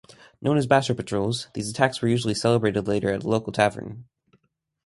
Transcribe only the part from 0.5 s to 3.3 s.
as "basher patrols," these attacks were usually celebrated later at a